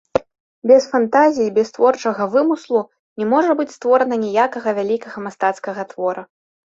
Без 0.69 0.83
фантазіі, 0.93 1.51
без 1.57 1.67
творчага 1.75 2.25
вымыслу 2.35 2.81
не 3.21 3.25
можа 3.35 3.51
быць 3.59 3.71
створана 3.77 4.15
ніякага 4.25 4.69
вялікага 4.79 5.17
мастацкага 5.27 5.81
твора. 5.93 6.21